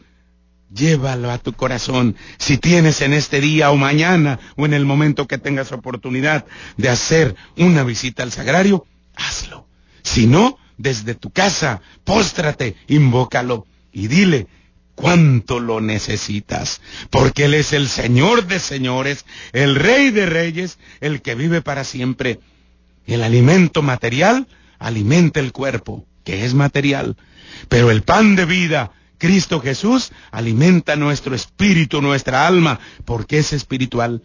Llévalo 0.74 1.32
a 1.32 1.40
tu 1.40 1.54
corazón. 1.54 2.16
Si 2.38 2.58
tienes 2.58 3.02
en 3.02 3.14
este 3.14 3.42
día 3.42 3.72
o 3.72 3.76
mañana 3.76 4.40
o 4.56 4.66
en 4.66 4.74
el 4.74 4.86
momento 4.86 5.28
que 5.28 5.38
tengas 5.38 5.72
oportunidad 5.72 6.46
de 6.78 6.90
hacer 6.90 7.36
una 7.58 7.84
visita 7.84 8.24
al 8.24 8.32
sagrario, 8.32 8.86
hazlo. 9.16 9.68
Si 10.04 10.28
no, 10.28 10.58
desde 10.78 11.16
tu 11.16 11.32
casa, 11.32 11.82
póstrate, 12.04 12.76
invócalo 12.88 13.66
y 13.92 14.08
dile 14.08 14.48
cuánto 14.96 15.60
lo 15.60 15.82
necesitas. 15.82 16.82
Porque 17.10 17.46
Él 17.46 17.54
es 17.54 17.74
el 17.74 17.88
Señor 17.88 18.46
de 18.46 18.60
señores, 18.60 19.26
el 19.54 19.76
Rey 19.76 20.12
de 20.12 20.26
reyes, 20.26 20.78
el 21.00 21.22
que 21.22 21.36
vive 21.36 21.62
para 21.62 21.84
siempre. 21.84 22.40
El 23.08 23.24
alimento 23.24 23.82
material 23.82 24.48
alimenta 24.78 25.40
el 25.40 25.52
cuerpo, 25.52 26.06
que 26.24 26.46
es 26.46 26.54
material. 26.54 27.18
Pero 27.70 27.92
el 27.92 28.04
pan 28.04 28.36
de 28.36 28.46
vida, 28.46 28.92
Cristo 29.20 29.60
Jesús 29.60 30.12
alimenta 30.32 30.96
nuestro 30.96 31.36
espíritu, 31.36 32.02
nuestra 32.02 32.48
alma, 32.48 32.80
porque 33.06 33.38
es 33.38 33.54
espiritual. 33.54 34.24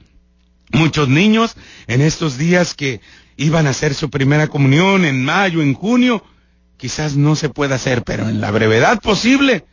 Muchos 0.71 1.09
niños 1.09 1.57
en 1.89 2.01
estos 2.01 2.39
días 2.39 2.75
que 2.75 3.01
iban 3.37 3.67
a 3.67 3.71
hacer 3.71 3.95
su 3.95 4.09
primera 4.09 4.47
comunión 4.47 5.05
en 5.05 5.25
mayo, 5.25 5.61
en 5.61 5.75
junio, 5.75 6.25
quizás 6.79 7.17
no 7.17 7.37
se 7.37 7.49
pueda 7.49 7.75
hacer, 7.75 8.05
pero 8.05 8.29
en 8.29 8.41
la 8.41 8.51
brevedad 8.51 9.01
posible, 9.01 9.67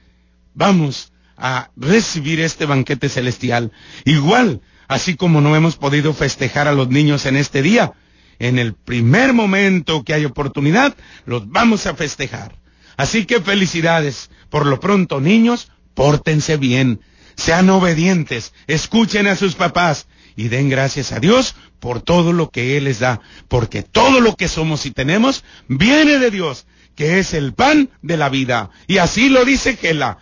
vamos 0.54 1.14
a 1.38 1.70
recibir 1.76 2.40
este 2.40 2.66
banquete 2.66 3.08
celestial. 3.08 3.72
Igual, 4.06 4.62
así 4.88 5.16
como 5.16 5.40
no 5.40 5.56
hemos 5.56 5.78
podido 5.78 6.14
festejar 6.14 6.68
a 6.68 6.74
los 6.74 6.90
niños 6.90 7.26
en 7.26 7.38
este 7.38 7.62
día, 7.62 7.94
en 8.40 8.58
el 8.58 8.74
primer 8.74 9.34
momento 9.34 10.04
que 10.04 10.16
hay 10.16 10.26
oportunidad, 10.26 10.96
los 11.26 11.48
vamos 11.48 11.86
a 11.86 11.96
festejar. 11.96 12.61
Así 13.02 13.26
que 13.26 13.42
felicidades. 13.42 14.30
Por 14.52 14.68
lo 14.68 14.80
pronto, 14.80 15.20
niños, 15.20 15.72
pórtense 15.96 16.58
bien, 16.58 17.02
sean 17.36 17.68
obedientes, 17.72 18.54
escuchen 18.68 19.26
a 19.26 19.36
sus 19.36 19.56
papás 19.56 20.06
y 20.36 20.50
den 20.50 20.70
gracias 20.70 21.12
a 21.12 21.20
Dios 21.20 21.56
por 21.80 22.04
todo 22.04 22.32
lo 22.32 22.52
que 22.52 22.78
Él 22.78 22.84
les 22.84 23.00
da, 23.00 23.20
porque 23.48 23.82
todo 23.82 24.22
lo 24.22 24.36
que 24.36 24.48
somos 24.48 24.86
y 24.86 24.92
tenemos 24.92 25.44
viene 25.68 26.20
de 26.20 26.30
Dios, 26.30 26.68
que 26.96 27.18
es 27.18 27.34
el 27.34 27.54
pan 27.54 27.90
de 28.04 28.18
la 28.18 28.30
vida. 28.30 28.70
Y 28.86 29.00
así 29.00 29.30
lo 29.30 29.46
dice 29.46 29.78
Gela. 29.78 30.20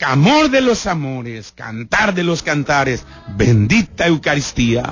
Amor 0.00 0.50
de 0.50 0.62
los 0.62 0.88
amores, 0.88 1.52
cantar 1.54 2.12
de 2.12 2.24
los 2.24 2.42
cantares, 2.42 3.04
bendita 3.36 4.08
Eucaristía. 4.08 4.82